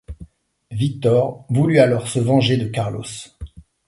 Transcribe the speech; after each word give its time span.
Victor 0.71 1.45
voulut 1.51 1.77
alors 1.77 2.07
se 2.07 2.17
venger 2.17 2.57
de 2.57 2.65
Carlos. 2.65 3.27